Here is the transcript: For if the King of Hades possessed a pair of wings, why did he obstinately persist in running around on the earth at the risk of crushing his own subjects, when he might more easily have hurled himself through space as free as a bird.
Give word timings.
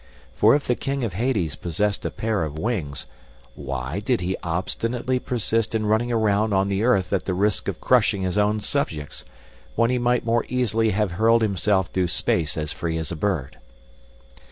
For 0.33 0.55
if 0.55 0.65
the 0.65 0.73
King 0.73 1.03
of 1.03 1.13
Hades 1.13 1.55
possessed 1.55 2.03
a 2.07 2.09
pair 2.09 2.43
of 2.43 2.57
wings, 2.57 3.05
why 3.53 3.99
did 3.99 4.19
he 4.21 4.35
obstinately 4.41 5.19
persist 5.19 5.75
in 5.75 5.85
running 5.85 6.11
around 6.11 6.53
on 6.55 6.69
the 6.69 6.81
earth 6.83 7.13
at 7.13 7.25
the 7.25 7.35
risk 7.35 7.67
of 7.67 7.79
crushing 7.79 8.23
his 8.23 8.35
own 8.35 8.61
subjects, 8.61 9.23
when 9.75 9.91
he 9.91 9.99
might 9.99 10.25
more 10.25 10.43
easily 10.49 10.89
have 10.89 11.11
hurled 11.11 11.43
himself 11.43 11.89
through 11.89 12.07
space 12.07 12.57
as 12.57 12.73
free 12.73 12.97
as 12.97 13.11
a 13.11 13.15
bird. 13.15 13.59